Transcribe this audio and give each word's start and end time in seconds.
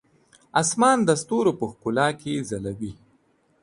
اسمان 0.61 0.97
د 1.05 1.09
ستورو 1.21 1.51
په 1.59 1.65
ښکلا 1.71 2.07
کې 2.19 2.45
ځلوي. 2.49 2.91